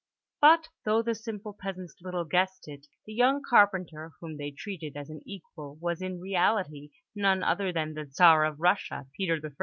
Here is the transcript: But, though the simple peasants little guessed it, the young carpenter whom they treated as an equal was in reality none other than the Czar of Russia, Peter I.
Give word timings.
But, 0.41 0.67
though 0.83 1.03
the 1.03 1.13
simple 1.13 1.53
peasants 1.53 1.97
little 2.01 2.25
guessed 2.25 2.67
it, 2.67 2.87
the 3.05 3.13
young 3.13 3.43
carpenter 3.47 4.13
whom 4.19 4.35
they 4.37 4.49
treated 4.49 4.97
as 4.97 5.11
an 5.11 5.21
equal 5.27 5.75
was 5.75 6.01
in 6.01 6.19
reality 6.19 6.89
none 7.13 7.43
other 7.43 7.71
than 7.71 7.93
the 7.93 8.07
Czar 8.11 8.43
of 8.45 8.59
Russia, 8.59 9.05
Peter 9.15 9.37
I. 9.45 9.49